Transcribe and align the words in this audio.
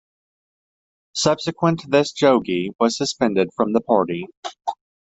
Subsequent 1.13 1.81
to 1.81 1.87
this 1.89 2.11
Jogi 2.11 2.71
was 2.79 2.97
suspended 2.97 3.49
from 3.55 3.71
the 3.71 3.81
party. 3.81 4.25